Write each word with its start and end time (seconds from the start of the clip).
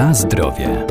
Na 0.00 0.14
zdrowie. 0.14 0.86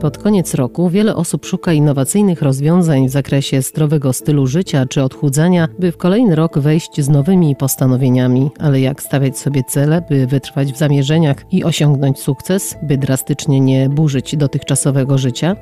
Pod 0.00 0.18
koniec 0.18 0.54
roku 0.54 0.88
wiele 0.88 1.16
osób 1.16 1.46
szuka 1.46 1.72
innowacyjnych 1.72 2.42
rozwiązań 2.42 3.08
w 3.08 3.10
zakresie 3.10 3.62
zdrowego 3.62 4.12
stylu 4.12 4.46
życia 4.46 4.86
czy 4.86 5.02
odchudzania, 5.02 5.68
by 5.78 5.92
w 5.92 5.96
kolejny 5.96 6.34
rok 6.34 6.58
wejść 6.58 7.00
z 7.00 7.08
nowymi 7.08 7.56
postanowieniami. 7.56 8.50
Ale 8.58 8.80
jak 8.80 9.02
stawiać 9.02 9.38
sobie 9.38 9.64
cele, 9.64 10.02
by 10.08 10.26
wytrwać 10.26 10.72
w 10.72 10.78
zamierzeniach 10.78 11.36
i 11.52 11.64
osiągnąć 11.64 12.18
sukces, 12.18 12.76
by 12.82 12.98
drastycznie 12.98 13.60
nie 13.60 13.88
burzyć 13.88 14.36
dotychczasowego 14.36 15.18
życia? 15.18 15.56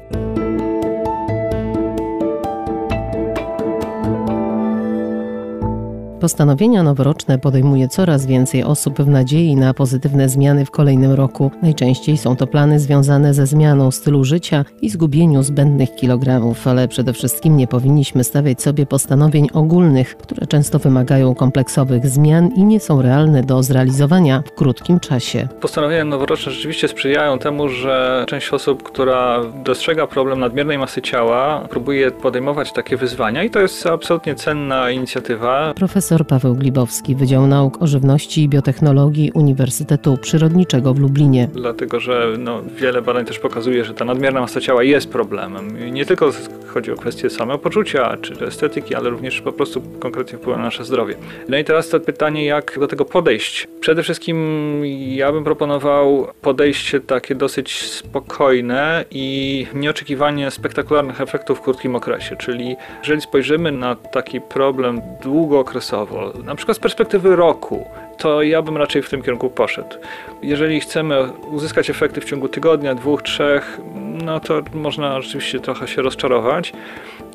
Postanowienia 6.21 6.83
noworoczne 6.83 7.39
podejmuje 7.39 7.89
coraz 7.89 8.27
więcej 8.27 8.65
osób 8.65 9.03
w 9.03 9.09
nadziei 9.09 9.57
na 9.57 9.75
pozytywne 9.75 10.29
zmiany 10.29 10.65
w 10.65 10.71
kolejnym 10.71 11.13
roku. 11.13 11.51
Najczęściej 11.63 12.17
są 12.17 12.37
to 12.37 12.47
plany 12.47 12.81
związane 12.81 13.35
ze 13.35 13.47
zmianą 13.47 13.91
stylu 13.91 14.25
życia 14.25 14.65
i 14.83 14.91
zgubieniu 14.91 15.43
zbędnych 15.43 15.95
kilogramów, 15.95 16.67
ale 16.67 16.89
przede 16.89 17.13
wszystkim 17.13 17.57
nie 17.57 17.67
powinniśmy 17.67 18.25
stawiać 18.25 18.63
sobie 18.63 18.87
postanowień 18.87 19.49
ogólnych, 19.53 20.17
które 20.17 20.47
często 20.47 20.79
wymagają 20.79 21.35
kompleksowych 21.35 22.07
zmian 22.07 22.49
i 22.57 22.65
nie 22.65 22.81
są 22.81 23.03
realne 23.03 23.43
do 23.43 23.63
zrealizowania 23.63 24.43
w 24.47 24.55
krótkim 24.55 25.01
czasie. 25.01 25.49
Postanowienia 25.61 26.05
noworoczne 26.05 26.53
rzeczywiście 26.53 26.89
sprzyjają 26.89 27.39
temu, 27.39 27.69
że 27.69 28.25
część 28.29 28.53
osób, 28.53 28.83
która 28.83 29.41
dostrzega 29.65 30.07
problem 30.07 30.41
nadmiernej 30.41 30.79
masy 30.79 31.03
ciała, 31.03 31.67
próbuje 31.71 32.11
podejmować 32.11 32.73
takie 32.73 32.97
wyzwania 32.97 33.45
i 33.45 33.51
to 33.51 33.61
jest 33.61 33.87
absolutnie 33.87 34.35
cenna 34.35 34.91
inicjatywa. 34.91 35.75
Profesor 35.77 36.08
profesor 36.09 36.27
Paweł 36.27 36.55
Glibowski, 36.55 37.15
Wydział 37.15 37.47
Nauk 37.47 37.83
o 37.83 37.87
Żywności 37.87 38.43
i 38.43 38.49
Biotechnologii 38.49 39.31
Uniwersytetu 39.35 40.17
Przyrodniczego 40.17 40.95
w 40.95 40.99
Lublinie. 40.99 41.49
Dlatego, 41.53 42.01
że 42.01 42.27
no, 42.39 42.63
wiele 42.77 43.03
badań 43.03 43.25
też 43.25 43.39
pokazuje, 43.39 43.85
że 43.85 43.95
ta 43.95 44.05
nadmierna 44.05 44.41
masa 44.41 44.61
ciała 44.61 44.83
jest 44.83 45.09
problemem. 45.09 45.89
I 45.89 45.93
nie 45.93 46.07
tylko 46.07 46.31
chodzi 46.67 46.93
o 46.93 46.97
kwestie 46.97 47.31
samopoczucia 47.31 48.17
czy 48.23 48.47
estetyki, 48.47 48.95
ale 48.95 49.11
również 49.11 49.41
po 49.41 49.53
prostu 49.53 49.83
konkretnie 50.01 50.39
wpływa 50.39 50.59
na 50.59 50.65
nasze 50.65 50.85
zdrowie. 50.85 51.15
No 51.49 51.59
i 51.59 51.65
teraz 51.65 51.89
to 51.89 52.01
pytanie, 52.01 52.45
jak 52.45 52.79
do 52.81 52.87
tego 52.87 53.05
podejść. 53.05 53.69
Przede 53.81 54.03
wszystkim 54.03 54.37
ja 55.09 55.33
bym 55.33 55.45
proponował 55.45 56.27
podejście 56.43 57.01
takie 57.01 57.35
dosyć 57.35 57.83
spokojne 57.83 59.05
i 59.11 59.67
nieoczekiwanie 59.75 60.51
spektakularnych 60.51 61.21
efektów 61.21 61.59
w 61.59 61.61
krótkim 61.61 61.97
okresie. 61.97 62.37
Czyli 62.37 62.77
jeżeli 63.03 63.21
spojrzymy 63.21 63.73
na 63.73 63.97
taki 63.97 64.41
problem 64.41 65.01
długookresowy, 65.23 65.98
na 66.45 66.55
przykład 66.55 66.77
z 66.77 66.81
perspektywy 66.81 67.37
roku, 67.37 67.87
to 68.19 68.43
ja 68.43 68.63
bym 68.63 68.77
raczej 68.77 69.03
w 69.03 69.11
tym 69.11 69.23
kierunku 69.23 69.51
poszedł. 69.51 69.97
Jeżeli 70.43 70.81
chcemy 70.81 71.33
uzyskać 71.33 71.91
efekty 71.91 72.21
w 72.21 72.25
ciągu 72.25 72.49
tygodnia, 72.49 72.95
dwóch, 72.95 73.23
trzech, 73.23 73.81
no 74.25 74.41
to 74.41 74.63
można 74.75 75.21
rzeczywiście 75.21 75.61
trochę 75.61 75.89
się 75.89 76.03
rozczarować 76.03 76.73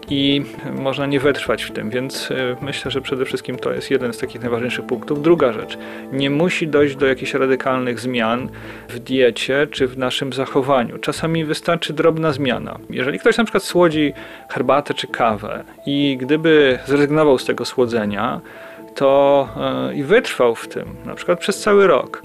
i 0.10 0.42
można 0.76 1.06
nie 1.06 1.20
wytrwać 1.20 1.64
w 1.64 1.72
tym, 1.72 1.90
więc 1.90 2.32
y, 2.32 2.56
myślę, 2.62 2.92
że 2.92 3.02
przede 3.02 3.26
wszystkim 3.26 3.58
to 3.58 3.74
jest 3.74 3.92
jeden 3.92 4.14
z 4.14 4.18
takich 4.18 4.42
najważniejszych 4.42 4.86
punktów. 4.86 5.22
Druga 5.22 5.54
rzecz, 5.54 5.78
nie 6.12 6.30
musi 6.30 6.68
dojść 6.68 6.96
do 6.96 7.06
jakichś 7.06 7.34
radykalnych 7.34 8.00
zmian 8.00 8.50
w 8.90 9.00
diecie 9.00 9.68
czy 9.72 9.88
w 9.88 9.98
naszym 9.98 10.34
zachowaniu. 10.34 10.98
Czasami 10.98 11.46
wystarczy 11.46 11.94
drobna 11.94 12.32
zmiana. 12.32 12.80
Jeżeli 12.90 13.20
ktoś 13.20 13.38
na 13.38 13.44
przykład 13.44 13.64
słodzi 13.64 14.14
herbatę 14.50 14.94
czy 14.94 15.08
kawę 15.08 15.64
i 15.86 16.18
gdyby 16.22 16.80
zrezygnował 16.86 17.38
z 17.40 17.46
tego 17.46 17.66
słodzenia, 17.66 18.42
to 18.96 19.48
y, 19.92 19.96
i 19.96 20.04
wytrwał 20.04 20.56
w 20.56 20.68
tym, 20.68 20.96
na 21.06 21.16
przykład 21.16 21.40
przez 21.40 21.60
cały 21.60 21.88
rok, 21.88 22.22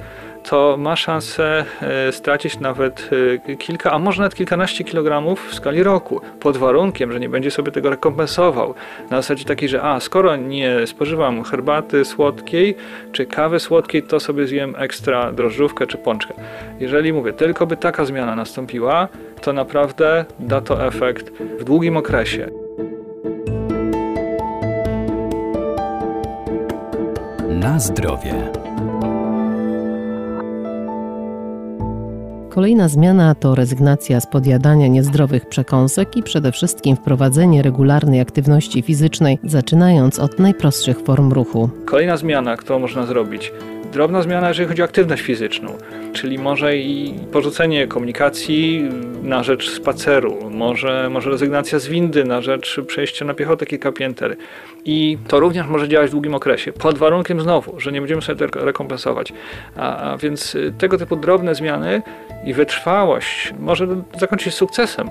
to 0.49 0.77
ma 0.79 0.97
szansę 0.97 1.65
e, 1.83 2.13
stracić 2.13 2.61
nawet 2.61 3.11
e, 3.49 3.57
kilka, 3.57 3.93
a 3.93 3.99
może 3.99 4.23
nawet 4.23 4.35
kilkanaście 4.35 4.85
kilogramów 4.85 5.49
w 5.49 5.55
skali 5.55 5.83
roku, 5.83 6.21
pod 6.41 6.57
warunkiem, 6.57 7.13
że 7.13 7.21
nie 7.21 7.29
będzie 7.29 7.51
sobie 7.51 7.73
tego 7.73 7.91
rekompensował. 7.91 8.75
Na 9.11 9.17
zasadzie 9.17 9.45
takiej, 9.45 9.69
że 9.69 9.83
a, 9.83 10.01
skoro 10.01 10.37
nie 10.37 10.87
spożywam 10.87 11.45
herbaty 11.45 12.05
słodkiej 12.05 12.77
czy 13.13 13.27
kawy 13.27 13.61
słodkiej, 13.61 14.03
to 14.03 14.21
sobie 14.21 14.47
zjem 14.47 14.75
ekstra 14.79 15.33
drożdżówkę 15.33 15.87
czy 15.87 15.99
pączkę. 15.99 16.35
Jeżeli 16.81 17.13
mówię, 17.13 17.33
tylko 17.33 17.67
by 17.67 17.77
taka 17.77 18.05
zmiana 18.05 18.37
nastąpiła, 18.37 19.09
to 19.41 19.53
naprawdę 19.53 20.25
da 20.39 20.61
to 20.61 20.87
efekt 20.87 21.31
w 21.59 21.65
długim 21.65 21.97
okresie. 21.97 22.68
Na 27.69 27.79
zdrowie. 27.79 28.35
Kolejna 32.51 32.89
zmiana 32.89 33.35
to 33.35 33.55
rezygnacja 33.55 34.21
z 34.21 34.27
podjadania 34.27 34.87
niezdrowych 34.87 35.49
przekąsek 35.49 36.17
i 36.17 36.23
przede 36.23 36.53
wszystkim 36.53 36.97
wprowadzenie 36.97 37.63
regularnej 37.63 38.21
aktywności 38.21 38.83
fizycznej, 38.83 39.39
zaczynając 39.45 40.19
od 40.19 40.39
najprostszych 40.39 41.01
form 41.01 41.33
ruchu. 41.33 41.71
Kolejna 41.85 42.17
zmiana, 42.17 42.57
którą 42.57 42.79
można 42.79 43.07
zrobić, 43.07 43.53
drobna 43.93 44.23
zmiana, 44.23 44.49
jeżeli 44.49 44.69
chodzi 44.69 44.83
o 44.83 44.85
aktywność 44.85 45.23
fizyczną, 45.23 45.79
czyli 46.13 46.39
może 46.39 46.77
i 46.77 47.15
porzucenie 47.33 47.87
komunikacji 47.87 48.89
na 49.23 49.43
rzecz 49.43 49.71
spaceru, 49.71 50.51
może, 50.51 51.09
może 51.11 51.31
rezygnacja 51.31 51.79
z 51.79 51.87
windy 51.87 52.25
na 52.25 52.41
rzecz 52.41 52.81
przejścia 52.87 53.25
na 53.25 53.35
piechotę 53.35 53.67
kilka 53.67 53.93
pięter. 53.93 54.37
I 54.85 55.19
to 55.29 55.41
również 55.41 55.67
może 55.67 55.89
działać 55.89 56.09
w 56.09 56.13
długim 56.13 56.35
okresie, 56.35 56.73
pod 56.73 56.99
warunkiem 56.99 57.41
znowu, 57.41 57.81
że 57.81 57.93
nie 57.93 58.01
będziemy 58.01 58.23
sobie 58.23 58.39
tego 58.39 58.65
rekompensować. 58.65 59.33
A, 59.77 60.13
a 60.13 60.17
więc 60.17 60.57
tego 60.79 60.99
typu 60.99 61.17
drobne 61.17 61.55
zmiany 61.55 62.03
i 62.45 62.55
wytrwałość 62.55 63.55
może 63.59 63.87
zakończyć 64.19 64.55
sukcesem. 64.55 65.11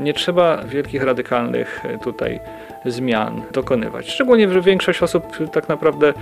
Nie 0.00 0.14
trzeba 0.14 0.62
wielkich, 0.64 1.02
radykalnych 1.02 1.84
y, 1.84 1.98
tutaj 2.04 2.40
zmian 2.86 3.42
dokonywać. 3.52 4.10
Szczególnie, 4.10 4.52
że 4.52 4.60
większość 4.60 5.02
osób 5.02 5.24
tak 5.52 5.68
naprawdę 5.68 6.14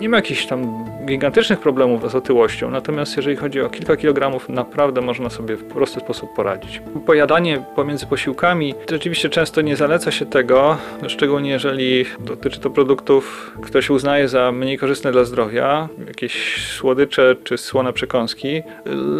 nie 0.00 0.08
ma 0.08 0.16
jakichś 0.16 0.46
tam 0.46 0.84
gigantycznych 1.06 1.60
problemów 1.60 2.10
z 2.10 2.14
otyłością, 2.14 2.70
natomiast 2.70 3.16
jeżeli 3.16 3.36
chodzi 3.36 3.60
o 3.60 3.68
kilka 3.70 3.96
kilogramów, 3.96 4.48
naprawdę 4.48 5.00
można 5.00 5.30
sobie 5.30 5.56
w 5.56 5.64
prosty 5.64 6.00
sposób 6.00 6.34
poradzić. 6.34 6.82
Pojadanie 7.06 7.62
pomiędzy 7.76 8.06
posiłkami, 8.06 8.74
rzeczywiście 8.90 9.28
często 9.28 9.60
nie 9.60 9.76
zaleca 9.76 10.10
się 10.10 10.26
tego, 10.26 10.76
szczególnie 11.08 11.50
jeżeli 11.50 12.04
dotyczy 12.20 12.60
to 12.60 12.70
produktów, 12.70 13.52
które 13.62 13.82
się 13.82 13.94
uznaje 13.94 14.28
za 14.28 14.52
mniej 14.52 14.78
korzystne 14.78 15.12
dla 15.12 15.24
zdrowia, 15.24 15.88
jakieś 16.06 16.66
słodycze 16.66 17.36
czy 17.44 17.58
słone 17.58 17.92
przekąski. 17.92 18.62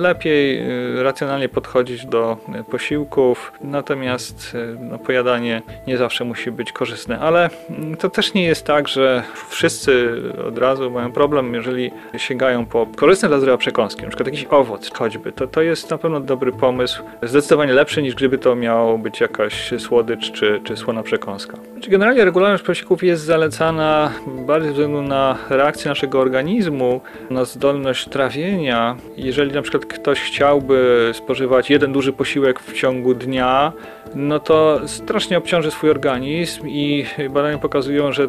Lepiej 0.01 0.59
y, 0.59 0.80
racjonalnie 1.03 1.49
podchodzić 1.49 2.07
do 2.07 2.37
posiłków, 2.71 3.53
natomiast 3.61 4.55
y, 4.55 4.77
no, 4.81 4.99
pojadanie 4.99 5.63
nie 5.87 5.97
zawsze 5.97 6.25
musi 6.25 6.51
być 6.51 6.73
korzystne, 6.73 7.19
ale 7.19 7.51
to 7.99 8.11
też 8.11 8.35
nie 8.35 8.45
jest 8.45 8.67
tak, 8.67 8.89
że 8.89 9.23
wszyscy 9.49 10.13
od 10.49 10.59
razu 10.59 10.91
mają 10.91 11.13
problem, 11.13 11.55
jeżeli 11.55 11.91
sięgają 12.17 12.67
po 12.67 12.87
korzystne 12.97 13.29
dla 13.29 13.39
zdrowia 13.39 13.59
przekąski, 13.59 14.03
na 14.03 14.09
przykład 14.09 14.27
jakiś 14.27 14.47
owoc 14.51 14.91
choćby, 14.95 15.33
to, 15.33 15.47
to 15.47 15.63
jest 15.63 15.91
na 15.91 15.99
pewno 15.99 16.21
dobry 16.21 16.53
pomysł, 16.53 17.03
zdecydowanie 17.23 17.73
lepszy 17.73 18.03
niż 18.03 18.15
gdyby 18.15 18.39
to 18.39 18.57
miało 18.57 18.99
być 18.99 19.21
jakaś 19.21 19.73
słodycz 19.79 20.33
czy, 20.33 20.61
czy 20.65 20.77
słona 20.77 21.03
przekąska. 21.03 21.59
Generalnie 21.89 22.25
regularność 22.25 22.65
posiłków 22.65 23.03
jest 23.03 23.25
zalecana 23.25 24.13
bardziej 24.27 24.69
ze 24.69 24.73
względu 24.73 25.03
na 25.03 25.39
reakcję 25.51 25.89
naszego 25.89 26.21
organizmu, 26.21 27.01
na 27.31 27.45
zdolność 27.45 28.09
trawienia. 28.09 28.97
Jeżeli 29.17 29.53
na 29.53 29.63
przykład 29.63 29.87
ktoś 29.87 30.21
chciałby 30.21 30.70
spożywać 31.13 31.71
jeden 31.71 31.93
duży 31.93 32.13
posiłek 32.13 32.61
w 32.61 32.73
ciągu 32.73 33.15
dnia, 33.15 33.73
no 34.15 34.39
to 34.39 34.81
strasznie 34.87 35.39
obciąży 35.39 35.71
swój 35.71 35.91
organizm 35.91 36.69
i 36.69 37.07
badania 37.31 37.59
pokazują, 37.59 38.13
że 38.13 38.29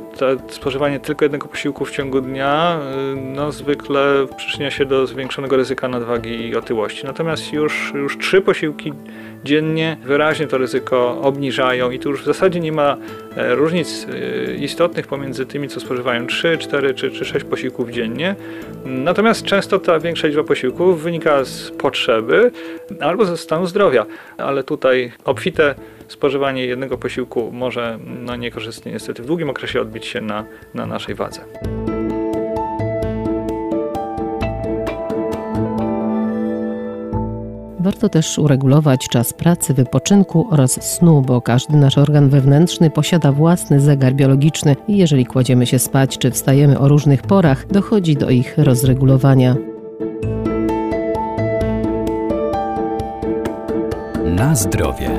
spożywanie 0.49 0.99
tylko 0.99 1.25
jednego 1.25 1.47
posiłku 1.47 1.85
w 1.85 1.91
ciągu 1.91 2.21
dnia 2.21 2.79
y, 3.13 3.15
no, 3.15 3.51
zwykle 3.51 4.25
przyczynia 4.37 4.71
się 4.71 4.85
do 4.85 5.07
zwiększonego 5.07 5.55
ryzyka 5.55 5.87
nadwagi 5.87 6.47
i 6.47 6.55
otyłości. 6.55 7.05
Natomiast 7.05 7.53
już, 7.53 7.91
już 7.95 8.17
trzy 8.17 8.41
posiłki 8.41 8.93
dziennie 9.43 9.97
wyraźnie 10.03 10.47
to 10.47 10.57
ryzyko 10.57 11.21
obniżają 11.21 11.91
i 11.91 11.99
tu 11.99 12.09
już 12.09 12.21
w 12.21 12.25
zasadzie 12.25 12.59
nie 12.59 12.71
ma 12.71 12.97
e, 13.35 13.55
różnic 13.55 14.07
e, 14.09 14.55
istotnych 14.55 15.07
pomiędzy 15.07 15.45
tymi, 15.45 15.67
co 15.67 15.79
spożywają 15.79 16.27
3, 16.27 16.57
4 16.57 16.93
czy, 16.93 17.11
czy 17.11 17.25
6 17.25 17.45
posiłków 17.45 17.89
dziennie. 17.89 18.35
Natomiast 18.85 19.43
często 19.43 19.79
ta 19.79 19.99
większa 19.99 20.27
liczba 20.27 20.43
posiłków 20.43 21.03
wynika 21.03 21.43
z 21.43 21.71
potrzeby 21.71 22.51
albo 22.99 23.25
ze 23.25 23.37
stanu 23.37 23.65
zdrowia, 23.65 24.05
ale 24.37 24.63
tutaj 24.63 25.11
obfite 25.25 25.75
spożywanie 26.07 26.65
jednego 26.65 26.97
posiłku 26.97 27.51
może 27.51 27.99
no, 28.05 28.35
niekorzystnie 28.35 28.91
niestety 28.91 29.23
w 29.23 29.25
długim 29.25 29.49
okresie 29.49 29.81
odbić 29.81 30.05
się 30.05 30.21
na, 30.21 30.45
na 30.73 30.85
naszej 30.85 31.15
wadze. 31.15 31.41
Warto 37.81 38.09
też 38.09 38.39
uregulować 38.39 39.07
czas 39.07 39.33
pracy, 39.33 39.73
wypoczynku 39.73 40.47
oraz 40.51 40.71
snu, 40.71 41.21
bo 41.21 41.41
każdy 41.41 41.77
nasz 41.77 41.97
organ 41.97 42.29
wewnętrzny 42.29 42.89
posiada 42.89 43.31
własny 43.31 43.79
zegar 43.79 44.13
biologiczny 44.13 44.75
i 44.87 44.97
jeżeli 44.97 45.25
kładziemy 45.25 45.65
się 45.65 45.79
spać 45.79 46.17
czy 46.17 46.31
wstajemy 46.31 46.79
o 46.79 46.87
różnych 46.87 47.21
porach, 47.21 47.67
dochodzi 47.67 48.15
do 48.15 48.29
ich 48.29 48.57
rozregulowania. 48.57 49.55
Na 54.25 54.55
zdrowie. 54.55 55.09